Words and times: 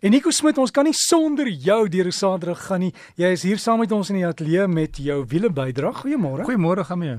En 0.00 0.10
Nico 0.14 0.30
Smit, 0.30 0.58
ons 0.62 0.70
kan 0.70 0.86
nie 0.86 0.94
sonder 0.94 1.48
jou 1.50 1.80
deur 1.90 2.06
die 2.06 2.14
Saterdag 2.14 2.60
gaan 2.68 2.84
nie. 2.86 2.92
Jy 3.18 3.32
is 3.34 3.42
hier 3.42 3.58
saam 3.58 3.80
met 3.82 3.90
ons 3.92 4.12
in 4.12 4.20
die 4.20 4.26
ateljee 4.28 4.68
met 4.70 5.00
jou 5.02 5.24
wiele 5.26 5.50
bydra. 5.50 5.90
Goeiemôre. 6.04 6.44
Goeiemôre, 6.46 6.84
gaan 6.86 7.02
jou. 7.02 7.16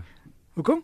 Hoekom? 0.55 0.79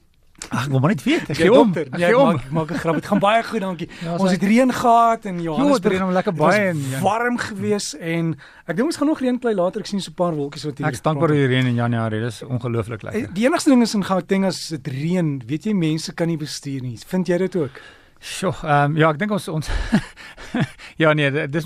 Ag, 0.52 0.66
ek 0.66 0.72
wil 0.74 0.82
maar 0.84 0.92
net 0.92 1.04
weet. 1.06 1.30
Ek 1.32 1.38
gee 1.40 1.48
om. 1.56 1.70
dokter. 1.72 1.88
Ek 1.96 2.02
Ja, 2.04 2.08
gee 2.12 2.18
om. 2.20 2.34
maak 2.36 2.52
maak 2.52 2.72
'n 2.76 2.80
grap. 2.84 2.96
Dit 3.00 3.06
gaan 3.08 3.20
baie 3.24 3.44
goed, 3.44 3.62
dankie. 3.62 3.88
Ja, 4.04 4.18
ons 4.18 4.32
het 4.32 4.44
reën 4.44 4.74
gehad 4.74 5.26
in 5.26 5.36
Ja, 5.38 5.44
Johannesburg. 5.44 5.82
dit 5.94 6.02
reën 6.02 6.12
lekker 6.14 6.34
baie 6.34 6.70
in 6.70 6.82
Jan- 6.90 7.02
warm 7.02 7.38
gewees 7.38 7.96
en 7.98 8.36
ek 8.68 8.76
dink 8.76 8.88
ons 8.88 8.98
gaan 8.98 9.08
nog 9.08 9.20
reën 9.22 9.40
kry 9.40 9.54
later. 9.54 9.80
Ek 9.80 9.88
sien 9.88 10.02
so 10.02 10.12
'n 10.12 10.14
paar 10.16 10.36
wolkies 10.36 10.66
wat 10.66 10.78
hier. 10.78 10.88
Ek 10.88 10.94
is 10.94 11.02
dankbaar 11.02 11.30
vir 11.30 11.38
die 11.38 11.48
reën 11.48 11.66
in 11.68 11.76
Januarie. 11.76 12.20
Dis 12.20 12.44
ongelooflik 12.44 13.04
Eh, 13.06 13.12
lekker. 13.14 13.34
Die 13.34 13.46
enigste 13.46 13.70
ding 13.70 13.82
is 13.82 13.94
in 13.96 14.04
Gauteng 14.04 14.44
as 14.46 14.68
dit 14.68 14.86
reën, 14.88 15.42
weet 15.48 15.64
jy 15.64 15.74
mense 15.74 16.14
kan 16.14 16.28
nie 16.28 16.38
bestuur 16.38 16.82
nie. 16.82 16.98
Vind 17.08 17.28
jy 17.28 17.38
dit 17.38 17.56
ook? 17.56 17.72
Sjoe, 18.20 18.54
ehm 18.64 18.92
um, 18.92 18.98
ja, 18.98 19.10
ek 19.10 19.20
dink 19.20 19.32
ons 19.32 19.48
ons 19.48 19.70
Ja 21.04 21.12
nee, 21.14 21.28
dis 21.52 21.66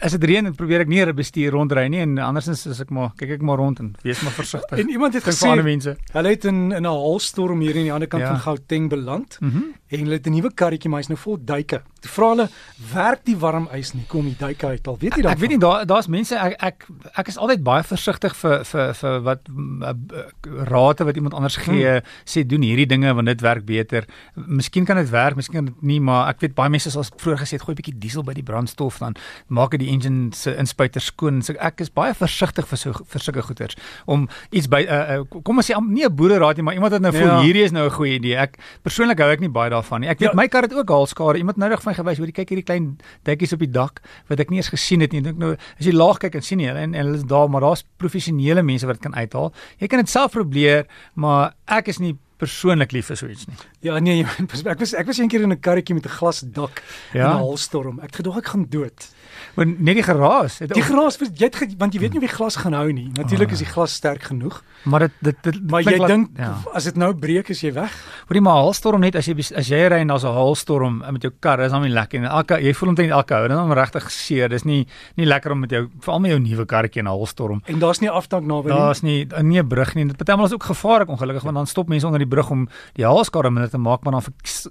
as 0.00 0.12
dit 0.14 0.24
reën, 0.30 0.44
dan 0.46 0.54
probeer 0.54 0.80
ek 0.84 0.88
nie 0.88 1.00
'n 1.04 1.14
bestuur 1.14 1.50
rondry 1.52 1.88
nie 1.88 2.00
en 2.00 2.18
andersins 2.18 2.66
is 2.66 2.80
ek 2.80 2.90
maar 2.90 3.10
kyk 3.18 3.30
ek 3.30 3.42
maar 3.42 3.58
rond 3.58 3.80
en 3.80 3.94
wees 4.02 4.22
maar 4.22 4.32
versigtig. 4.32 4.78
En 4.78 4.88
iemand 4.88 5.14
het 5.14 5.24
gesê 5.24 5.50
mense. 5.62 5.96
hulle 6.12 6.28
het 6.28 6.44
in 6.44 6.72
in 6.72 6.82
'n 6.82 6.86
haalstorm 6.86 7.60
hier 7.60 7.74
aan 7.76 7.82
die 7.82 7.92
ander 7.92 8.08
kant 8.08 8.22
Ja. 8.22 8.28
van 8.28 8.40
Gauteng 8.40 8.88
beland. 8.88 9.38
Mhm. 9.40 9.62
en 9.94 10.00
hulle 10.00 10.14
het 10.14 10.26
'n 10.26 10.30
nuwe 10.32 10.50
karretjie 10.54 10.90
maar 10.90 11.00
hy's 11.00 11.08
nou 11.08 11.18
vol 11.18 11.38
duike. 11.44 11.82
Toe 12.00 12.10
vra 12.10 12.28
hulle, 12.30 12.48
"Werk 12.94 13.24
die 13.24 13.36
warm 13.36 13.68
ys 13.72 13.92
nie? 13.94 14.04
Kom 14.08 14.24
die 14.24 14.36
duike 14.38 14.66
uit 14.66 14.86
al." 14.88 14.96
Weet 15.00 15.14
jy 15.16 15.26
Ek 15.30 15.38
weet 15.38 15.50
nie 15.50 15.58
daar 15.58 15.86
daar's 15.86 16.08
mense 16.08 16.34
ek 16.36 16.56
ek 16.62 16.86
ek 17.18 17.28
is 17.28 17.36
altyd 17.38 17.62
baie 17.62 17.82
versigtig 17.82 18.34
vir 18.36 18.64
vir 18.64 18.94
vir 18.94 19.20
wat 19.20 19.40
mm, 19.48 19.82
uh, 19.82 19.88
uh, 19.88 20.64
rate 20.64 21.04
wat 21.04 21.16
iemand 21.16 21.34
anders 21.34 21.56
gee 21.56 22.00
Hmm. 22.00 22.02
sê 22.24 22.46
doen 22.46 22.62
hierdie 22.62 22.86
dinge 22.86 23.14
want 23.14 23.26
dit 23.26 23.40
werk 23.40 23.64
beter. 23.64 24.04
Miskien 24.36 24.84
kan 24.84 24.96
dit 24.96 25.10
werk, 25.10 25.36
miskien 25.36 25.63
kan 25.64 25.72
dit 25.74 25.82
nie, 25.82 26.00
maar 26.00 26.28
ek 26.28 26.40
weet 26.44 26.54
baie 26.54 26.70
mense 26.72 26.90
sal 26.90 27.04
vroeër 27.20 27.38
gesê 27.42 27.56
het 27.56 27.62
gooi 27.64 27.74
'n 27.74 27.80
bietjie 27.80 27.98
diesel 27.98 28.22
by 28.24 28.34
die 28.34 28.42
brandstof 28.42 28.98
dan 28.98 29.14
maak 29.48 29.70
dit 29.70 29.80
die 29.80 29.88
engine 29.90 30.32
se 30.34 30.54
inspuiter 30.56 31.00
skoon. 31.00 31.42
So 31.42 31.54
ek 31.58 31.80
is 31.80 31.90
baie 31.90 32.14
versigtig 32.14 32.66
vir 32.68 32.78
so 32.78 32.92
vir 32.92 33.20
sulke 33.20 33.42
goeters 33.42 33.76
om 34.06 34.28
iets 34.52 34.66
by 34.68 34.82
uh, 34.88 35.18
uh, 35.20 35.40
kom 35.42 35.56
ons 35.58 35.66
sê 35.70 35.74
nie 35.88 36.04
'n 36.04 36.14
boereraad 36.14 36.56
nie, 36.56 36.62
maar 36.64 36.74
iemand 36.74 36.92
wat 36.92 37.00
nou 37.00 37.12
voel 37.12 37.26
Ja. 37.26 37.40
hierdie 37.42 37.64
is 37.64 37.72
nou 37.72 37.86
'n 37.86 37.90
goeie 37.90 38.14
idee. 38.18 38.36
Ek 38.36 38.58
persoonlik 38.82 39.18
hou 39.18 39.30
ek 39.30 39.40
nie 39.40 39.48
baie 39.48 39.70
daarvan 39.70 40.00
nie. 40.00 40.08
Ek 40.08 40.18
weet 40.18 40.30
Ja. 40.30 40.34
my 40.36 40.48
kar 40.48 40.62
het 40.62 40.74
ook 40.74 40.88
haalskade. 40.88 41.38
Iemand 41.38 41.56
nou 41.56 41.68
net 41.68 41.80
vir 41.82 41.90
my 41.90 41.94
gewys, 41.94 42.18
hoor 42.18 42.26
jy 42.26 42.32
kyk 42.32 42.48
hierdie 42.50 42.64
klein 42.64 42.98
dekkies 43.24 43.52
op 43.52 43.58
die 43.60 43.70
dak 43.70 44.00
wat 44.28 44.40
ek 44.40 44.50
nie 44.50 44.58
eens 44.58 44.68
gesien 44.68 45.00
het 45.00 45.12
nie. 45.12 45.18
Ek 45.18 45.24
dink 45.24 45.38
nou 45.38 45.52
as 45.78 45.86
jy 45.86 45.92
laag 45.92 46.18
kyk 46.18 46.34
en 46.34 46.42
sien 46.42 46.58
jy 46.60 46.68
en, 46.68 46.94
en 46.94 47.04
hulle 47.06 47.16
is 47.16 47.24
daar, 47.24 47.48
maar 47.48 47.60
daar's 47.60 47.84
professionele 47.98 48.62
mense 48.62 48.86
wat 48.86 49.00
dit 49.00 49.02
kan 49.12 49.14
uithaal. 49.14 49.52
Jy 49.80 49.86
kan 49.88 49.98
dit 50.00 50.08
self 50.08 50.32
probeer, 50.32 50.86
maar 51.14 51.54
ek 51.66 51.88
is 51.88 51.98
nie 51.98 52.16
persoonlik 52.38 52.92
lief 52.92 53.06
vir 53.06 53.16
so 53.16 53.26
iets 53.30 53.46
nie. 53.46 53.56
Ja, 53.80 53.98
nee, 53.98 54.24
ek 54.74 54.80
was 54.80 54.94
ek 54.94 55.06
was 55.06 55.18
eendag 55.18 55.42
in 55.46 55.52
'n 55.52 55.60
karretjie 55.60 55.94
met 55.94 56.06
'n 56.06 56.16
glasdak 56.18 56.82
Ja? 57.12 57.30
in 57.30 57.36
'n 57.36 57.42
haalstorm. 57.44 57.98
Ek 58.00 58.10
het 58.10 58.16
gedog 58.16 58.38
ek 58.38 58.46
gaan 58.46 58.66
dood. 58.68 59.08
Maar 59.56 59.66
net 59.66 59.94
die 59.94 60.02
geraas 60.02 60.58
het 60.58 60.74
Die 60.74 60.82
gras 60.82 61.18
was 61.18 61.28
jy 61.34 61.44
het 61.46 61.56
ge, 61.56 61.66
want 61.78 61.94
jy 61.94 62.00
weet 62.00 62.10
nie 62.12 62.18
of 62.22 62.26
die 62.28 62.36
glas 62.36 62.56
gaan 62.56 62.72
hou 62.72 62.92
nie. 62.92 63.10
Natuurlik 63.14 63.48
Ah. 63.48 63.52
is 63.52 63.58
die 63.58 63.66
glas 63.72 63.92
sterk 63.94 64.22
genoeg, 64.22 64.62
maar 64.84 65.00
dit 65.00 65.12
dit, 65.22 65.36
dit 65.42 65.70
maar 65.70 65.82
jy 65.82 66.06
dink 66.06 66.28
ja. 66.36 66.54
as 66.74 66.84
dit 66.84 66.96
nou 66.96 67.14
breek 67.14 67.48
is 67.50 67.60
jy 67.60 67.72
weg. 67.72 67.92
Hoorie 68.28 68.40
maar 68.42 68.54
haalstorm 68.62 69.00
net 69.00 69.16
as 69.16 69.26
jy 69.26 69.34
as 69.56 69.68
jy 69.68 69.88
ry 69.88 70.00
en 70.00 70.08
daar's 70.08 70.24
'n 70.24 70.34
haalstorm 70.34 70.98
met 71.12 71.22
jou 71.22 71.32
kar, 71.40 71.60
is 71.60 71.72
hom 71.72 71.82
nie 71.82 71.90
lekker 71.92 72.20
nie. 72.20 72.28
Elke 72.28 72.60
jy 72.60 72.72
voel 72.74 72.88
omtrent 72.88 73.10
elke 73.10 73.34
hou, 73.34 73.48
dan 73.48 73.58
hom 73.58 73.72
regtig 73.72 74.10
seer. 74.10 74.48
Dis 74.48 74.64
nie 74.64 74.86
nie 75.16 75.26
lekker 75.26 75.52
om 75.52 75.60
met 75.60 75.70
jou 75.70 75.88
veral 76.00 76.20
met 76.20 76.30
jou 76.30 76.40
nuwe 76.40 76.66
karretjie 76.66 77.00
in 77.02 77.06
'n 77.06 77.10
haalstorm. 77.10 77.62
En 77.66 77.78
daar's 77.78 78.00
nie 78.00 78.10
afdank 78.10 78.44
naby 78.46 78.68
nie. 78.70 78.76
Daar's 78.76 79.02
nie 79.02 79.26
nie 79.42 79.58
'n 79.62 79.68
brug 79.68 79.94
nie. 79.94 80.04
Dit 80.06 80.16
partymal 80.16 80.46
is 80.46 80.52
ook 80.52 80.62
gevaarlik 80.64 81.08
ongelukkig 81.08 81.42
want 81.42 81.54
dan 81.56 81.66
stop 81.66 81.88
mense 81.88 82.06
onder 82.06 82.18
die 82.18 82.28
brug 82.28 82.50
om 82.50 82.68
die 82.94 83.04
haalskade 83.04 83.50
minder 83.50 83.70
te 83.70 83.78
maak, 83.78 84.02
maar 84.02 84.12
dan 84.12 84.22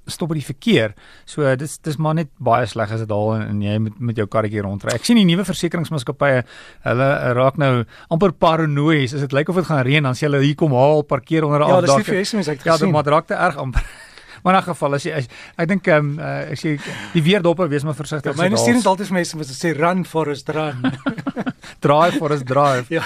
stop 0.05 0.29
dit 0.29 0.37
die 0.45 0.53
verkeer. 0.55 0.93
So 1.25 1.55
dis 1.55 1.77
dis 1.77 1.97
maar 1.97 2.13
net 2.13 2.27
baie 2.39 2.65
sleg 2.65 2.91
as 2.91 2.99
dit 2.99 3.09
haal 3.09 3.35
en, 3.35 3.47
en 3.47 3.61
jy 3.61 3.77
met 3.79 3.99
met 3.99 4.15
jou 4.15 4.27
karretjie 4.27 4.61
rondry. 4.73 4.93
Ek 4.97 5.05
sien 5.05 5.15
die 5.21 5.25
nuwe 5.29 5.45
versekeringsmaatskappye, 5.45 6.43
hulle 6.89 7.09
raak 7.37 7.57
nou 7.61 7.83
amper 8.09 8.33
paranoïes. 8.33 9.13
As 9.13 9.21
dit 9.21 9.31
lyk 9.37 9.49
of 9.53 9.55
dit 9.61 9.65
gaan 9.69 9.85
reën, 9.85 10.03
dan 10.03 10.17
sê 10.17 10.25
hulle 10.27 10.41
hier 10.43 10.55
kom 10.57 10.73
haal, 10.73 11.03
parkeer 11.05 11.45
onder 11.45 11.61
'n 11.61 11.69
Ja, 11.69 11.81
dis 11.81 11.89
nie 11.89 11.95
afdak. 11.99 12.05
vir 12.15 12.25
SMS 12.25 12.47
ek 12.47 12.57
het 12.57 12.65
Ja, 12.65 12.71
gesien. 12.73 12.85
dit 12.87 12.93
maar 12.93 13.03
dit 13.03 13.13
raak 13.13 13.27
te 13.27 13.35
erg 13.37 13.57
amper. 13.57 13.85
Maar 14.43 14.55
in 14.55 14.59
'n 14.59 14.63
geval 14.75 14.93
as 14.93 15.03
jy 15.05 15.11
as, 15.15 15.27
ek 15.57 15.67
dink 15.69 15.87
ehm 15.87 15.97
um, 16.05 16.19
uh, 16.19 16.51
as 16.51 16.61
jy 16.61 16.77
die 17.13 17.21
weerdoppe 17.23 17.67
wees 17.69 17.83
maar 17.83 17.95
versigtig. 17.95 18.35
Ja, 18.35 18.41
myne 18.43 18.57
haal. 18.57 18.65
dit 18.73 18.85
altyd 18.85 19.07
vir 19.07 19.13
mense 19.15 19.37
wat 19.37 19.47
sê 19.47 19.71
run 19.79 20.03
Forest 20.05 20.49
run. 20.57 20.83
drive 21.79 22.17
for 22.17 22.31
us 22.31 22.43
drive. 22.43 22.85
ja. 22.89 23.03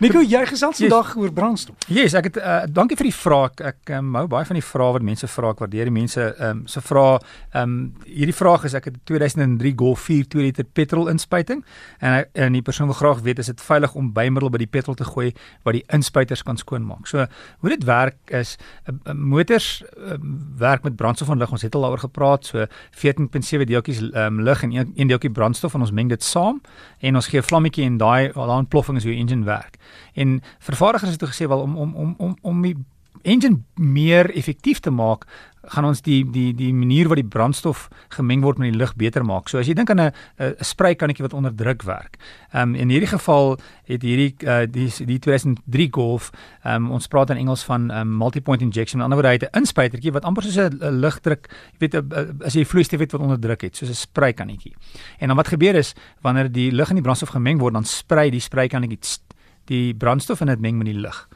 Nico, 0.00 0.18
jy 0.20 0.40
gesels 0.46 0.78
Yes. 0.78 0.90
vandag 0.90 1.16
oor 1.16 1.32
brandstof. 1.32 1.76
Yes, 1.86 2.14
ek 2.18 2.24
het 2.24 2.36
uh, 2.40 2.62
dankie 2.66 2.96
vir 2.98 3.06
die 3.06 3.14
vraag. 3.14 3.60
Ek 3.62 3.90
um, 3.94 4.14
hou 4.18 4.26
baie 4.26 4.46
van 4.48 4.58
die 4.58 4.64
vrae 4.64 4.92
wat 4.96 5.04
mense 5.06 5.28
vra. 5.30 5.52
Ek 5.54 5.60
waardeer 5.62 5.86
die 5.90 5.94
mense 5.94 6.24
ehm 6.34 6.50
um, 6.50 6.62
se 6.66 6.80
vrae. 6.82 7.20
Ehm 7.52 7.62
um, 7.62 7.76
hierdie 8.08 8.34
vraag 8.34 8.64
is 8.66 8.74
ek 8.74 8.88
het 8.90 8.96
'n 8.96 9.00
2003 9.06 9.72
Golf 9.78 10.00
4 10.00 10.26
2 10.28 10.42
liter 10.42 10.64
petrol 10.64 11.08
inspuiting 11.08 11.64
en 12.00 12.26
en 12.32 12.52
die 12.52 12.62
persoon 12.62 12.86
wil 12.86 12.94
graag 12.98 13.20
weet 13.22 13.38
is 13.38 13.46
dit 13.46 13.60
veilig 13.60 13.94
om 13.94 14.12
bymiddel 14.12 14.50
by 14.50 14.58
die 14.58 14.66
petrol 14.66 14.94
te 14.94 15.04
gooi 15.04 15.32
wat 15.62 15.74
die 15.74 15.84
inspuiters 15.88 16.42
kan 16.42 16.56
skoonmaak. 16.56 17.06
So 17.06 17.26
hoe 17.58 17.70
dit 17.70 17.84
werk 17.84 18.16
is 18.26 18.56
uh, 18.88 19.14
motors 19.14 19.82
uh, 19.96 20.18
werk 20.58 20.82
met 20.82 20.96
brandstof 20.96 21.28
en 21.28 21.38
lug. 21.38 21.50
Ons 21.52 21.62
het 21.62 21.74
al 21.74 21.80
daaroor 21.80 21.98
gepraat. 21.98 22.44
So 22.46 22.66
14.7 22.90 23.64
deeltjies 23.64 24.00
ehm 24.10 24.38
um, 24.38 24.42
lug 24.42 24.62
en 24.62 24.72
een, 24.72 24.92
een 24.96 25.06
deeltjie 25.06 25.30
brandstof 25.30 25.74
en 25.74 25.80
ons 25.80 25.92
meng 25.92 26.08
dit 26.08 26.22
saam 26.22 26.60
en 27.00 27.14
ons 27.14 27.26
gee 27.26 27.40
'n 27.40 27.44
vlammetjie 27.44 27.84
en 27.84 27.96
daai 27.96 28.32
daai 28.32 28.58
ontploffing 28.58 28.96
is 28.96 29.04
hoe 29.04 29.12
die 29.12 29.20
engine 29.20 29.44
werk. 29.44 29.78
En 30.14 30.42
vervaardigers 30.58 31.10
het 31.10 31.18
toe 31.18 31.28
gesê 31.28 31.48
wel 31.48 31.60
om 31.60 31.76
om 31.76 31.94
om 31.94 32.14
om 32.18 32.36
om 32.42 32.62
die 32.62 32.76
engine 33.24 33.62
meer 33.74 34.30
effektief 34.36 34.80
te 34.80 34.90
maak, 34.90 35.24
gaan 35.72 35.86
ons 35.88 36.02
die 36.04 36.20
die 36.28 36.50
die 36.52 36.72
manier 36.76 37.08
wat 37.08 37.16
die 37.16 37.28
brandstof 37.28 37.86
gemeng 38.12 38.42
word 38.44 38.58
met 38.60 38.72
die 38.72 38.78
lug 38.78 38.92
beter 39.00 39.24
maak. 39.24 39.48
So 39.48 39.58
as 39.58 39.68
jy 39.68 39.74
dink 39.74 39.90
aan 39.90 40.00
'n 40.00 40.12
'n 40.38 40.54
spraykannetjie 40.60 41.24
wat 41.24 41.32
onder 41.32 41.54
druk 41.54 41.82
werk. 41.82 42.18
Ehm 42.52 42.68
um, 42.68 42.74
in 42.74 42.88
hierdie 42.88 43.08
geval 43.08 43.58
het 43.84 44.02
hierdie 44.02 44.34
uh, 44.44 44.66
die 44.68 44.92
die 45.06 45.18
2003 45.18 45.88
Golf, 45.90 46.30
ehm 46.64 46.84
um, 46.84 46.90
ons 46.90 47.06
praat 47.06 47.30
in 47.30 47.36
Engels 47.36 47.64
van 47.64 47.90
um, 47.90 48.16
multi-point 48.16 48.60
injection. 48.60 48.98
Met 48.98 49.04
ander 49.04 49.18
woorde, 49.22 49.28
hy 49.28 49.40
het 49.40 49.54
'n 49.54 49.58
inspuitertjie 49.60 50.12
wat 50.12 50.24
amper 50.24 50.42
soos 50.42 50.56
'n 50.56 50.78
'n 50.80 51.00
lugdruk, 51.00 51.48
jy 51.72 51.78
weet 51.78 51.94
'n- 51.94 52.08
'n- 52.12 52.44
as 52.44 52.54
jy 52.54 52.64
vloeistof 52.64 53.00
het 53.00 53.12
wat 53.12 53.20
onder 53.20 53.40
druk 53.40 53.62
het, 53.62 53.76
soos 53.76 53.88
'n 53.88 53.94
spraykannetjie. 53.94 54.74
En 55.18 55.28
dan 55.28 55.36
wat 55.36 55.48
gebeur 55.48 55.74
is 55.74 55.94
wanneer 56.20 56.52
die 56.52 56.72
lug 56.72 56.88
en 56.88 56.94
die 56.94 57.02
brandstof 57.02 57.30
gemeng 57.30 57.58
word, 57.58 57.72
dan 57.72 57.84
sprei 57.84 58.30
die 58.30 58.40
spraykannetjie 58.40 58.98
tst, 58.98 59.33
die 59.70 59.94
brandstof 59.94 60.40
en 60.40 60.52
dit 60.52 60.60
meng 60.60 60.76
met 60.76 60.86
die 60.86 61.00
lug. 61.00 61.28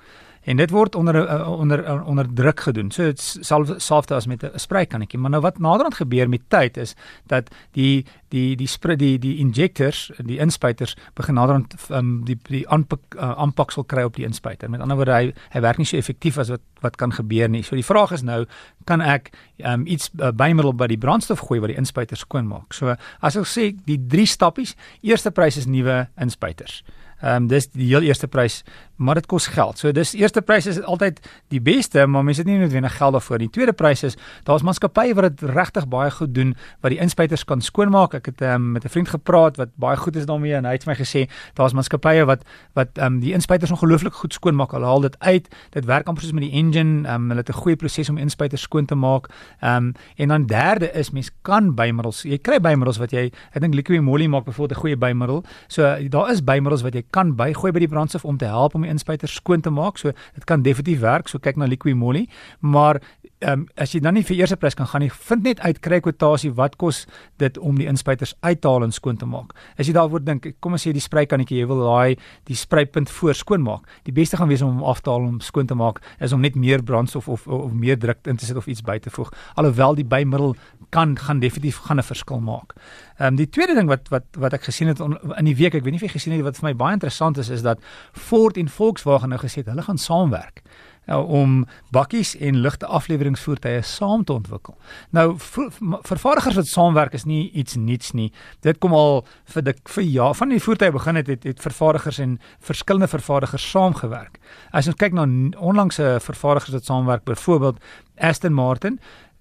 En 0.49 0.56
dit 0.56 0.71
word 0.71 0.94
onder 0.94 1.16
uh, 1.16 1.50
onder 1.50 1.84
uh, 1.84 2.06
onder 2.09 2.27
druk 2.34 2.61
gedoen. 2.61 2.91
So 2.91 3.03
dit 3.03 3.21
selfs 3.21 4.11
as 4.11 4.27
met 4.27 4.43
'n 4.43 4.59
spraykannetjie. 4.59 5.19
Maar 5.19 5.31
nou 5.31 5.43
wat 5.43 5.59
naderhand 5.59 5.94
gebeur 5.94 6.28
met 6.28 6.41
tyd 6.49 6.77
is 6.77 6.94
dat 7.27 7.50
die 7.72 8.06
die 8.28 8.56
die 8.56 8.67
spray 8.67 8.97
die 8.97 9.19
die 9.19 9.37
injectors, 9.37 10.11
die 10.17 10.38
inspuiters 10.38 10.97
begin 11.15 11.34
naderhand 11.34 11.75
um, 11.91 12.25
die 12.25 12.38
die 12.43 12.67
uh, 12.67 12.77
aanpaksel 13.19 13.84
kry 13.84 14.03
op 14.03 14.17
die 14.17 14.25
inspuiter. 14.25 14.71
Met 14.71 14.81
ander 14.81 14.97
woorde 14.97 15.12
hy 15.12 15.34
hy 15.50 15.61
werk 15.61 15.77
nie 15.77 15.87
so 15.87 15.97
effektief 15.97 16.38
as 16.38 16.49
wat 16.49 16.61
wat 16.81 16.97
kan 16.97 17.12
gebeur 17.12 17.49
nie. 17.49 17.62
So 17.62 17.75
die 17.75 17.84
vraag 17.84 18.12
is 18.12 18.22
nou, 18.22 18.47
kan 18.84 19.00
ek 19.00 19.31
um, 19.56 19.87
iets 19.87 20.11
uh, 20.21 20.31
bymiddel 20.31 20.75
by 20.75 20.87
die 20.87 20.99
brandstof 20.99 21.41
gooi 21.41 21.61
wat 21.61 21.69
die 21.69 21.77
inspuiter 21.77 22.17
skoon 22.17 22.47
maak? 22.47 22.72
So 22.72 22.97
as 23.21 23.37
ek 23.37 23.47
sê 23.47 23.77
die 23.84 24.06
drie 24.06 24.27
stappies, 24.27 24.77
eerste 25.03 25.31
prys 25.31 25.56
is 25.56 25.67
nuwe 25.67 26.09
inspuiters. 26.17 26.83
Ehm 27.21 27.43
um, 27.43 27.49
dis 27.51 27.71
die 27.75 27.89
heel 27.91 28.06
eerste 28.06 28.29
prys, 28.29 28.62
maar 28.98 29.14
dit 29.14 29.26
kos 29.26 29.47
geld. 29.47 29.78
So 29.78 29.92
dis 29.94 30.12
eerste 30.19 30.42
prys 30.42 30.66
is 30.66 30.81
altyd 30.82 31.20
die 31.54 31.60
beste, 31.62 32.06
maar 32.06 32.25
mense 32.26 32.42
het 32.42 32.50
nie 32.50 32.59
noodwendig 32.59 32.97
geld 32.97 33.14
daarvoor. 33.14 33.38
Die 33.38 33.50
tweede 33.54 33.72
prys 33.72 34.03
is 34.03 34.16
daar's 34.44 34.64
maatskappye 34.66 35.14
wat 35.14 35.28
dit 35.28 35.50
regtig 35.54 35.86
baie 35.88 36.10
goed 36.10 36.34
doen 36.34 36.54
wat 36.82 36.91
die 36.91 36.98
inspuiters 37.03 37.44
kan 37.47 37.62
skoonmaak. 37.62 38.16
Ek 38.19 38.31
het 38.32 38.42
um, 38.42 38.72
met 38.72 38.84
'n 38.84 38.88
vriend 38.88 39.08
gepraat 39.08 39.56
wat 39.56 39.69
baie 39.75 39.97
goed 39.97 40.16
is 40.16 40.26
daarmee 40.26 40.54
en 40.54 40.64
hy 40.64 40.72
het 40.72 40.84
vir 40.84 40.92
my 40.92 40.98
gesê 40.98 41.28
daar's 41.54 41.72
maatskappye 41.72 42.25
wat 42.26 42.42
wat 42.75 42.98
um, 42.98 43.20
die 43.20 43.32
inspuiters 43.32 43.70
ongelooflik 43.70 44.14
goed 44.14 44.32
skoonmaak. 44.32 44.72
Hulle 44.72 44.87
haal 44.87 45.00
dit 45.00 45.16
uit. 45.19 45.48
Dit 45.70 45.84
werk 45.84 46.06
amper 46.06 46.22
soos 46.22 46.32
met 46.32 46.42
die 46.42 46.53
engine. 46.53 47.06
Um, 47.14 47.28
hulle 47.28 47.41
het 47.41 47.48
'n 47.48 47.62
goeie 47.62 47.76
proses 47.76 48.08
om 48.08 48.19
inspuiters 48.19 48.62
skoon 48.62 48.87
te 48.87 48.94
maak. 48.94 49.28
Um, 49.62 49.92
en 50.16 50.28
dan 50.28 50.47
derde 50.47 50.92
is 50.92 51.10
mens 51.10 51.31
kan 51.42 51.75
bymiddels. 51.75 52.22
Jy 52.22 52.38
kry 52.38 52.60
bymiddels 52.60 52.98
wat 52.98 53.10
jy 53.10 53.31
ek 53.53 53.60
dink 53.60 53.75
liquid 53.75 54.03
moly 54.03 54.26
maak 54.26 54.44
byvoorbeeld 54.44 54.78
'n 54.78 54.81
goeie 54.81 54.97
bymiddel. 54.97 55.44
So 55.69 55.82
daar 56.08 56.31
is 56.31 56.44
bymiddels 56.44 56.82
wat 56.82 56.94
jy 56.94 57.05
kan 57.11 57.37
bygooi 57.37 57.73
by 57.73 57.78
die 57.78 57.88
brandstof 57.88 58.25
om 58.25 58.37
te 58.37 58.44
help 58.44 58.75
om 58.75 58.88
die 58.88 58.94
inspuiter 58.96 59.31
skoon 59.31 59.64
te 59.64 59.73
maak. 59.75 60.00
So 60.00 60.12
dit 60.35 60.49
kan 60.49 60.64
definitief 60.67 61.05
werk. 61.05 61.29
So 61.29 61.38
kyk 61.43 61.61
na 61.61 61.69
liquid 61.69 61.96
moly, 61.99 62.26
maar 62.61 63.02
ehm 63.40 63.52
um, 63.52 63.67
as 63.76 63.94
jy 63.94 64.00
dan 64.00 64.14
nie 64.14 64.23
vir 64.23 64.37
eerste 64.37 64.56
prys 64.56 64.75
kan 64.75 64.87
gaan 64.87 65.00
nie, 65.00 65.11
vind 65.11 65.43
net 65.43 65.61
uit 65.61 65.81
kry 65.81 66.00
kwotasie 66.00 66.50
wat 66.52 66.76
kos 66.76 67.06
dit 67.38 67.58
om 67.58 67.79
die 67.79 67.87
inspuiters 67.87 68.35
uit 68.40 68.61
te 68.61 68.69
haal 68.69 68.82
en 68.82 68.93
skoon 68.93 69.17
te 69.17 69.26
maak. 69.26 69.55
As 69.79 69.87
jy 69.87 69.94
daaroor 69.94 70.20
dink, 70.20 70.46
kom 70.61 70.73
ons 70.73 70.82
sê 70.82 70.93
die 70.93 71.00
spraykannetjie, 71.00 71.61
jy 71.61 71.67
wil 71.67 71.85
daai 71.87 72.17
die 72.44 72.56
spruitpunt 72.56 73.11
voor 73.11 73.35
skoon 73.35 73.62
maak. 73.62 73.87
Die 74.05 74.12
beste 74.12 74.37
gaan 74.37 74.49
wees 74.49 74.62
om 74.62 74.79
hom 74.79 74.85
af 74.85 75.00
te 75.00 75.11
haal 75.11 75.25
om 75.25 75.40
skoon 75.40 75.67
te 75.67 75.75
maak 75.75 76.02
is 76.20 76.32
om 76.32 76.43
net 76.43 76.56
meer 76.58 76.82
brandstof 76.82 77.29
of 77.29 77.38
of, 77.46 77.46
of 77.46 77.73
meer 77.73 77.99
druk 77.99 78.26
in 78.26 78.37
te 78.37 78.46
sit 78.46 78.56
of 78.56 78.67
iets 78.67 78.82
by 78.82 78.99
te 78.99 79.11
voeg. 79.11 79.31
Alhoewel 79.55 79.99
die 79.99 80.06
bymiddel 80.06 80.56
kan 80.94 81.17
gaan 81.19 81.40
definitief 81.40 81.76
gaan 81.87 81.99
'n 81.99 82.02
verskil 82.02 82.40
maak. 82.40 82.75
Ehm 83.19 83.29
um, 83.29 83.37
die 83.37 83.49
tweede 83.49 83.75
ding 83.75 83.88
wat 83.88 84.08
wat 84.08 84.25
wat 84.38 84.52
ek 84.52 84.64
gesien 84.64 84.88
het 84.88 85.00
on, 85.00 85.19
in 85.37 85.44
die 85.44 85.56
week, 85.56 85.75
ek 85.75 85.85
weet 85.85 85.93
nie 85.93 86.00
of 86.02 86.06
jy 86.06 86.19
gesien 86.19 86.32
het 86.32 86.43
wat 86.43 86.56
vir 86.56 86.69
my 86.69 86.75
baie 86.75 86.93
interessant 86.93 87.38
is 87.38 87.49
is 87.49 87.62
dat 87.62 87.79
Ford 88.12 88.56
en 88.56 88.69
Volkswagen 88.69 89.29
nou 89.29 89.40
gesê 89.40 89.62
het 89.62 89.67
hulle 89.67 89.82
gaan 89.82 89.99
saamwerk. 89.99 90.62
Uh, 91.08 91.31
om 91.31 91.66
bakkies 91.90 92.34
en 92.37 92.60
ligte 92.62 92.87
afleweringsvoertuie 92.87 93.82
saam 93.82 94.25
te 94.25 94.32
ontwikkel. 94.32 94.76
Nou 95.10 95.34
vervaardigers 95.38 96.58
wat 96.60 96.70
saamwerk 96.70 97.16
is 97.19 97.25
nie 97.25 97.50
iets 97.50 97.76
niets 97.76 98.12
nie. 98.12 98.32
Dit 98.60 98.78
kom 98.78 98.94
al 98.96 99.25
vir 99.55 99.69
die 99.70 99.76
vir 99.94 100.05
ja 100.05 100.32
van 100.37 100.52
die 100.55 100.62
voertuie 100.62 100.93
begin 100.94 101.20
het 101.20 101.26
het, 101.26 101.46
het 101.49 101.62
vervaardigers 101.62 102.19
en 102.19 102.38
verskillende 102.60 103.08
vervaardigers 103.08 103.70
saamgewerk. 103.70 104.38
As 104.72 104.87
ons 104.87 104.99
kyk 105.00 105.16
na 105.16 105.26
onlangse 105.58 106.19
vervaardigers 106.25 106.78
wat 106.78 106.84
saamwerk, 106.84 107.25
byvoorbeeld 107.25 107.81
Aston 108.19 108.52
Martin, 108.52 108.99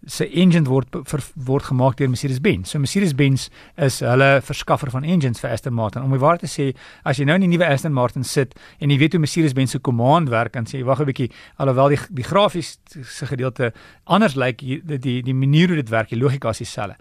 se 0.08 0.26
engine 0.32 0.68
word 0.70 0.96
ver, 1.04 1.22
word 1.36 1.68
gemaak 1.68 1.98
deur 2.00 2.10
Mercedes-Benz. 2.10 2.72
So 2.72 2.80
Mercedes-Benz 2.80 3.50
is 3.84 4.00
hulle 4.06 4.30
verskaffer 4.48 4.92
van 4.94 5.04
engines 5.04 5.42
vir 5.44 5.52
Aston 5.52 5.76
Martin. 5.76 6.06
Om 6.06 6.16
waar 6.22 6.40
te 6.40 6.48
sê, 6.48 6.70
as 7.04 7.20
jy 7.20 7.28
nou 7.28 7.36
in 7.36 7.44
die 7.46 7.52
nuwe 7.52 7.68
Aston 7.68 7.94
Martin 7.96 8.24
sit 8.28 8.56
en 8.80 8.94
jy 8.94 8.98
weet 9.02 9.18
hoe 9.18 9.22
Mercedes-Benz 9.24 9.76
se 9.76 9.82
command 9.84 10.32
werk, 10.32 10.56
dan 10.56 10.70
sê 10.70 10.80
jy 10.80 10.88
wag 10.88 11.02
'n 11.04 11.12
bietjie, 11.12 11.32
alhoewel 11.58 11.90
die 11.90 12.00
die 12.10 12.24
grafiese 12.24 13.26
gedeelte 13.28 13.74
anders 14.06 14.36
lyk, 14.36 14.58
die 14.60 14.82
die 14.98 15.22
die 15.22 15.36
manier 15.36 15.68
hoe 15.68 15.76
dit 15.76 15.90
werk, 15.90 16.10
die 16.10 16.20
logika 16.20 16.50
is 16.50 16.64
dieselfde. 16.64 16.96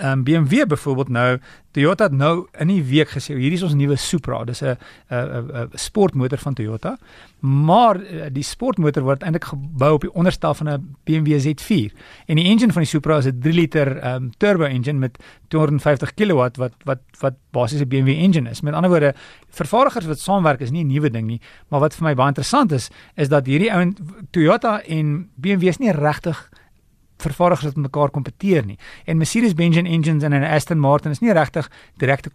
Um, 0.00 0.24
BMW 0.24 0.66
byvoorbeeld 0.66 1.08
nou 1.08 1.38
Toyota 1.76 2.06
het 2.08 2.14
nou 2.16 2.46
in 2.56 2.70
die 2.72 2.80
week 2.88 3.10
gesê 3.12 3.34
hierdie 3.36 3.58
is 3.58 3.64
ons 3.66 3.74
nuwe 3.76 3.98
Supra. 4.00 4.44
Dis 4.48 4.62
'n 4.62 4.76
'n 5.10 5.68
sportmotor 5.74 6.38
van 6.38 6.54
Toyota. 6.54 6.96
Maar 7.40 8.00
eh, 8.00 8.26
die 8.32 8.42
sportmotor 8.42 9.02
word 9.02 9.22
eintlik 9.22 9.44
gebou 9.44 9.92
op 9.94 10.00
die 10.00 10.12
onderstel 10.12 10.54
van 10.54 10.68
'n 10.68 10.96
BMW 11.04 11.38
Z4 11.38 11.92
en 12.26 12.36
die 12.36 12.45
engine 12.50 12.72
van 12.72 12.82
die 12.82 12.90
Supra 12.90 13.18
is 13.18 13.26
'n 13.26 13.40
3 13.40 13.54
liter 13.54 13.88
um, 14.14 14.30
turbo 14.38 14.64
engine 14.64 14.98
met 14.98 15.18
250 15.48 16.14
kW 16.14 16.36
wat 16.56 16.76
wat 16.84 17.02
wat 17.20 17.34
basies 17.50 17.80
'n 17.80 17.88
BMW 17.88 18.08
engine 18.08 18.50
is. 18.50 18.60
Met 18.60 18.74
ander 18.74 18.90
woorde, 18.90 19.14
vervaardigers 19.50 20.06
wat 20.06 20.18
saamwerk 20.18 20.60
is 20.60 20.70
nie 20.70 20.84
'n 20.84 20.88
nuwe 20.88 21.10
ding 21.10 21.26
nie, 21.26 21.40
maar 21.68 21.80
wat 21.80 21.94
vir 21.94 22.04
my 22.04 22.14
baie 22.14 22.28
interessant 22.28 22.72
is, 22.72 22.90
is 23.14 23.28
dat 23.28 23.46
hierdie 23.46 23.72
ouens 23.72 23.98
Toyota 24.30 24.82
en 24.82 25.30
BMW 25.36 25.68
is 25.68 25.78
nie 25.78 25.92
regtig 25.92 26.50
vervaardigers 27.16 27.66
wat 27.66 27.76
met 27.76 27.84
mekaar 27.92 28.10
kompeteer 28.10 28.64
nie. 28.66 28.78
En 29.04 29.16
Mercedes-Benz 29.16 29.76
engines 29.76 30.22
en 30.22 30.30
'n 30.30 30.42
Aston 30.42 30.78
Martin 30.78 31.10
is 31.10 31.20
nie 31.20 31.32
regtig 31.32 31.70
direkte 31.96 32.30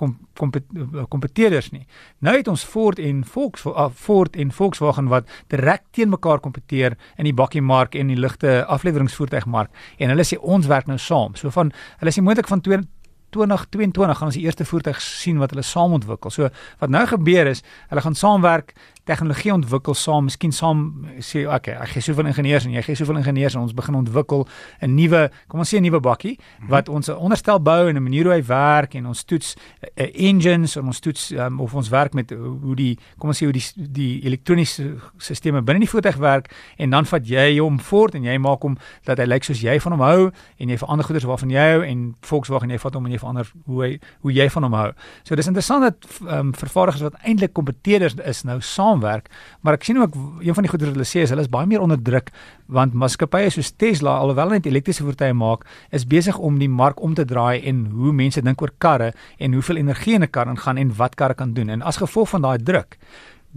kompeteerders 1.08 1.70
kom, 1.70 1.78
nie. 1.78 1.88
Nou 2.20 2.38
het 2.38 2.48
ons 2.48 2.64
Ford 2.64 3.00
en 3.00 3.26
Volkswagen 3.26 3.90
uh, 3.90 3.96
Ford 3.96 4.36
en 4.36 4.52
Volkswagen 4.52 5.08
wat 5.08 5.30
direk 5.48 5.82
teen 5.92 6.10
mekaar 6.10 6.40
kompeteer 6.40 6.98
in 7.18 7.24
die 7.24 7.34
bakkiemark 7.34 7.96
en 7.96 8.08
die 8.08 8.18
ligte 8.18 8.66
afleweringsvoertuigmark 8.66 9.70
en 9.98 10.10
hulle 10.10 10.24
sê 10.24 10.40
ons 10.42 10.68
werk 10.68 10.88
nou 10.88 10.98
saam. 10.98 11.36
So 11.36 11.50
van 11.50 11.72
hulle 12.00 12.12
sê 12.12 12.22
moontlik 12.22 12.48
van 12.48 12.62
2022 12.62 14.18
gaan 14.18 14.28
ons 14.28 14.36
die 14.36 14.46
eerste 14.46 14.66
voertuig 14.66 15.02
sien 15.02 15.38
wat 15.38 15.50
hulle 15.50 15.64
saam 15.64 15.94
ontwikkel. 15.94 16.32
So 16.32 16.50
wat 16.80 16.90
nou 16.90 17.06
gebeur 17.08 17.48
is, 17.48 17.64
hulle 17.90 18.02
gaan 18.02 18.16
saamwerk 18.16 18.74
tegnologie 19.10 19.54
ontwikkel 19.54 19.96
saam, 19.98 20.28
miskien 20.30 20.52
saam 20.52 20.84
sê 21.20 21.46
okay, 21.48 21.74
ek 21.74 21.96
gee 21.96 22.02
soveel 22.02 22.30
ingenieurs 22.32 22.66
en 22.66 22.76
jy 22.76 22.84
gee 22.86 22.96
soveel 22.96 23.18
ingenieurs 23.22 23.56
en 23.56 23.62
ons 23.66 23.74
begin 23.74 23.96
ontwikkel 23.96 24.48
'n 24.82 24.96
nuwe, 24.96 25.30
kom 25.48 25.60
ons 25.60 25.74
sê 25.74 25.78
'n 25.78 25.84
nuwe 25.84 26.00
bakkie 26.00 26.38
mhm. 26.38 26.70
wat 26.70 26.90
ons 26.90 27.10
onderstel 27.10 27.60
bou 27.60 27.90
en 27.90 27.96
'n 27.96 28.04
manier 28.04 28.24
hoe 28.24 28.34
hy 28.34 28.44
werk 28.46 28.96
en 28.96 29.08
ons 29.08 29.24
toets 29.24 29.56
uh, 29.56 30.08
engines 30.14 30.76
en 30.76 30.86
ons 30.86 31.00
toets 31.00 31.32
um, 31.32 31.60
of 31.60 31.74
ons 31.74 31.90
werk 31.90 32.14
met 32.14 32.32
hoe 32.32 32.76
die 32.76 32.98
kom 33.18 33.30
ons 33.30 33.38
sê 33.38 33.46
hoe 33.46 33.54
die 33.54 33.66
die 33.76 34.22
elektroniese 34.26 34.98
stelsels 35.18 35.66
binne 35.66 35.80
die 35.80 35.90
voertuig 35.90 36.18
werk 36.18 36.52
en 36.78 36.90
dan 36.90 37.06
vat 37.06 37.28
jy 37.28 37.60
hom 37.60 37.80
voort 37.80 38.16
en 38.16 38.24
jy 38.24 38.38
maak 38.38 38.62
hom 38.62 38.78
dat 39.06 39.18
hy 39.18 39.26
lyk 39.26 39.44
soos 39.44 39.62
jy 39.62 39.80
van 39.80 39.92
hom 39.92 40.02
hou 40.06 40.32
en 40.58 40.70
jy 40.70 40.78
verander 40.78 41.06
goeders 41.06 41.26
waarvan 41.26 41.50
jy 41.50 41.68
hou 41.74 41.82
en 41.86 42.16
Volkswagen 42.22 42.70
jy 42.70 42.78
vat 42.78 42.94
hom 42.94 43.06
en 43.06 43.12
jy 43.12 43.20
verander 43.22 43.52
hoe 43.66 43.84
hy 43.84 43.92
hoe 44.22 44.34
jy 44.34 44.48
van 44.50 44.64
hom 44.64 44.74
hou. 44.78 44.92
So 45.24 45.36
dis 45.36 45.48
interessant 45.48 45.82
dat 45.88 46.08
um, 46.28 46.54
vervaardigers 46.54 47.02
wat 47.02 47.18
eintlik 47.24 47.54
kompeteerders 47.58 48.16
is 48.26 48.44
nou 48.48 48.60
saam 48.62 48.91
saamwerk, 48.92 49.30
maar 49.62 49.78
ek 49.80 49.86
sien 49.88 50.00
ook 50.02 50.16
een 50.44 50.56
van 50.56 50.66
die 50.66 50.72
goeie 50.72 50.86
wat 50.86 50.96
hulle 50.96 51.08
sê 51.08 51.24
is 51.26 51.32
hulle 51.34 51.46
is 51.46 51.52
baie 51.52 51.68
meer 51.70 51.84
onder 51.84 52.00
druk 52.00 52.32
want 52.72 52.94
maatskappye 52.96 53.50
soos 53.52 53.74
Tesla 53.76 54.18
alhoewel 54.20 54.50
hulle 54.50 54.62
net 54.62 54.70
elektriese 54.70 55.04
voertuie 55.04 55.36
maak, 55.36 55.66
is 55.92 56.06
besig 56.08 56.38
om 56.38 56.60
die 56.60 56.70
mark 56.70 57.02
om 57.04 57.16
te 57.16 57.26
draai 57.28 57.62
en 57.68 57.86
hoe 57.92 58.14
mense 58.16 58.42
dink 58.42 58.62
oor 58.62 58.72
karre 58.80 59.12
en 59.40 59.54
hoeveel 59.58 59.82
energie 59.82 60.16
in 60.16 60.24
'n 60.24 60.32
kar 60.32 60.48
ingaan 60.48 60.78
en 60.78 60.96
wat 60.96 61.16
karre 61.16 61.34
kan 61.34 61.54
doen. 61.54 61.70
En 61.70 61.82
as 61.82 61.98
gevolg 61.98 62.30
van 62.30 62.42
daai 62.42 62.64
druk 62.64 62.98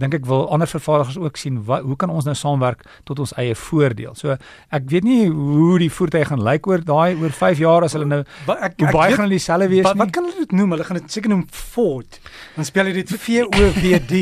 dink 0.01 0.13
ek 0.17 0.25
wil 0.27 0.49
ander 0.53 0.67
vervaardigers 0.67 1.17
ook 1.17 1.37
sien 1.39 1.61
wat 1.67 1.85
hoe 1.87 1.95
kan 1.99 2.09
ons 2.09 2.25
nou 2.27 2.35
saamwerk 2.35 2.83
tot 3.07 3.19
ons 3.23 3.33
eie 3.39 3.55
voordeel. 3.55 4.15
So 4.15 4.35
ek 4.75 4.89
weet 4.91 5.07
nie 5.07 5.27
hoe 5.29 5.79
die 5.79 5.91
voertuie 5.91 6.25
gaan 6.27 6.43
lyk 6.43 6.67
oor 6.67 6.83
daai 6.83 7.15
oor 7.21 7.31
5 7.35 7.61
jaar 7.63 7.85
as 7.87 7.95
hulle 7.97 8.07
nou 8.09 8.21
wat 8.47 8.61
ek, 8.69 8.77
ek 8.81 8.91
baie 8.91 9.09
weet, 9.09 9.17
gaan 9.17 9.25
hulle 9.25 9.37
dieselfde 9.37 9.69
wees 9.71 9.85
wat, 9.87 9.95
nie. 9.95 10.03
Wat 10.03 10.13
kan 10.17 10.27
hulle 10.27 10.45
dit 10.45 10.55
noem? 10.59 10.75
Hulle 10.75 10.87
gaan 10.87 10.99
dit 10.99 11.17
seker 11.17 11.31
noem 11.31 11.45
Ford. 11.51 12.19
Dan 12.55 12.67
spel 12.67 12.91
jy 12.91 12.95
dit 12.99 13.15
V 13.15 13.39
O 13.45 13.71
W 13.79 13.99
D. 14.09 14.21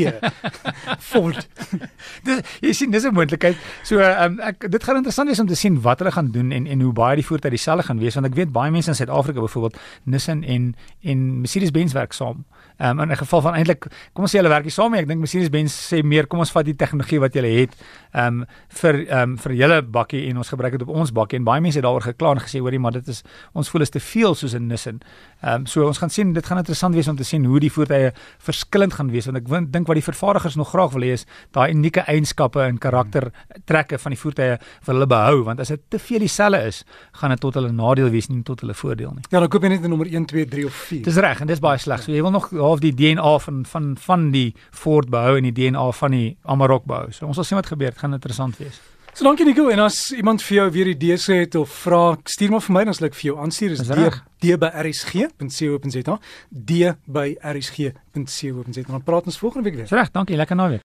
Ford. 1.10 1.48
dis 2.26 2.56
jy 2.62 2.72
sien 2.76 2.94
dis 2.94 3.04
'n 3.04 3.14
moontlikheid. 3.14 3.58
So 3.82 3.98
um, 3.98 4.38
ek 4.40 4.68
dit 4.70 4.82
gaan 4.82 5.00
interessant 5.02 5.28
wees 5.28 5.40
om 5.40 5.50
te 5.50 5.58
sien 5.58 5.80
wat 5.82 5.98
hulle 6.02 6.14
gaan 6.14 6.30
doen 6.34 6.52
en 6.52 6.66
en 6.66 6.80
hoe 6.80 6.92
baie 6.92 7.16
die 7.16 7.26
voertuie 7.26 7.56
dieselfde 7.56 7.88
gaan 7.90 7.98
wees 8.02 8.14
want 8.14 8.30
ek 8.30 8.38
weet 8.38 8.52
baie 8.52 8.70
mense 8.70 8.90
in 8.90 8.98
Suid-Afrika 8.98 9.40
byvoorbeeld 9.40 9.78
Nissan 10.04 10.42
en 10.42 10.74
en 11.02 11.40
Mercedes-Benz 11.40 11.92
werk 11.92 12.12
saam. 12.12 12.44
Um, 12.78 13.00
in 13.00 13.10
'n 13.10 13.16
geval 13.16 13.40
van 13.40 13.54
eintlik 13.54 13.86
kom 14.12 14.24
ons 14.24 14.34
sê 14.34 14.38
hulle 14.38 14.48
werk 14.48 14.64
nie 14.64 14.70
saam 14.70 14.92
nie. 14.92 15.00
Ek 15.00 15.08
dink 15.08 15.20
Mercedes-Benz 15.20 15.63
sê 15.70 16.02
meer 16.02 16.26
kom 16.26 16.40
ons 16.40 16.52
vat 16.54 16.66
die 16.66 16.76
tegnologie 16.76 17.20
wat 17.20 17.34
jy 17.34 17.42
het 17.44 17.74
um, 18.14 18.44
vir 18.80 19.00
um, 19.10 19.36
vir 19.38 19.52
julle 19.58 19.80
bakkie 19.82 20.24
en 20.30 20.38
ons 20.42 20.48
gebruik 20.48 20.78
dit 20.78 20.82
op 20.86 20.94
ons 20.94 21.12
bakkie 21.14 21.38
en 21.38 21.44
baie 21.44 21.60
mense 21.60 21.78
het 21.78 21.84
daaroor 21.86 22.06
gekla 22.06 22.34
en 22.34 22.42
gesê 22.44 22.62
hoorie 22.62 22.78
maar 22.78 22.92
dit 22.92 23.08
is 23.08 23.22
ons 23.52 23.68
voel 23.70 23.86
is 23.86 23.90
te 23.90 24.00
veel 24.00 24.34
soos 24.34 24.54
'n 24.54 24.68
Nissan. 24.68 25.00
Ehm 25.42 25.62
um, 25.62 25.66
so 25.66 25.86
ons 25.86 25.98
gaan 25.98 26.10
sien 26.10 26.32
dit 26.32 26.46
gaan 26.46 26.58
interessant 26.58 26.94
wees 26.94 27.08
om 27.08 27.16
te 27.16 27.24
sien 27.24 27.44
hoe 27.44 27.60
die 27.60 27.70
voertuie 27.70 28.12
verskillend 28.38 28.94
gaan 28.94 29.10
wees 29.10 29.26
want 29.26 29.38
ek 29.38 29.72
dink 29.72 29.86
wat 29.86 29.96
die 29.96 30.08
vervaardigers 30.10 30.56
nog 30.56 30.70
graag 30.70 30.92
wil 30.92 31.02
hê 31.02 31.12
is 31.12 31.26
daai 31.52 31.72
unieke 31.72 32.00
eienskappe 32.06 32.60
en 32.60 32.78
karakter 32.78 33.30
trekke 33.64 33.98
van 33.98 34.10
die 34.10 34.20
voertuie 34.20 34.58
vir 34.58 34.94
hulle 34.94 35.06
behou 35.06 35.44
want 35.44 35.60
as 35.60 35.68
dit 35.68 35.80
te 35.90 35.98
veel 35.98 36.20
dieselfde 36.20 36.66
is 36.66 36.84
gaan 37.12 37.30
dit 37.30 37.40
tot 37.40 37.54
hulle 37.54 37.72
nadeel 37.72 38.10
wees 38.10 38.28
nie 38.28 38.42
tot 38.42 38.60
hulle 38.60 38.74
voordeel 38.74 39.12
nie. 39.16 39.24
Ja, 39.30 39.40
dan 39.40 39.48
koop 39.48 39.62
jy 39.62 39.68
net 39.68 39.84
'n 39.84 39.90
nommer 39.90 40.06
1, 40.06 40.26
2, 40.26 40.46
3 40.46 40.66
of 40.66 40.74
4. 40.74 41.02
Dis 41.04 41.16
reg 41.16 41.40
en 41.40 41.46
dis 41.46 41.60
baie 41.60 41.78
sleg. 41.78 42.02
So 42.02 42.12
jy 42.12 42.22
wil 42.22 42.30
nog 42.30 42.50
half 42.50 42.80
die 42.80 42.94
DNA 42.94 43.38
van 43.38 43.64
van 43.66 43.96
van 43.96 44.30
die 44.30 44.54
Ford 44.70 45.10
behou 45.10 45.36
en 45.36 45.42
die 45.42 45.53
DNA 45.54 45.86
van 46.00 46.16
die 46.16 46.36
Amarok 46.42 46.84
behou. 46.90 47.12
So 47.12 47.26
ons 47.26 47.40
sal 47.40 47.48
sien 47.48 47.60
wat 47.60 47.70
gebeur. 47.70 47.94
Dit 47.94 48.02
gaan 48.02 48.16
interessant 48.16 48.58
wees. 48.60 48.80
So 49.14 49.22
dankie 49.28 49.46
Nico 49.46 49.68
en 49.70 49.78
as 49.78 50.10
iemand 50.10 50.42
vir 50.42 50.56
jou 50.56 50.70
weer 50.74 50.88
idees 50.90 51.28
het 51.30 51.54
of 51.54 51.70
vra, 51.84 52.16
stuur 52.26 52.50
maar 52.50 52.64
vir 52.66 52.74
my 52.74 52.82
dan 52.88 52.96
sal 52.98 53.06
ek 53.06 53.14
vir 53.14 53.28
jou 53.28 53.36
aanstuur. 53.44 53.76
Dis 53.76 53.86
d 53.86 54.08
d 54.42 54.56
by 54.58 54.72
rsg.co.za. 54.82 56.16
d 56.50 56.94
by 57.06 57.28
rsg.co.za. 57.38 58.88
Dan 58.90 59.06
praat 59.06 59.30
ons 59.30 59.38
volgende 59.38 59.70
week 59.70 59.78
weer. 59.78 59.94
Reg, 59.94 60.10
dankie. 60.10 60.36
Lekker 60.36 60.58
naweek. 60.58 60.84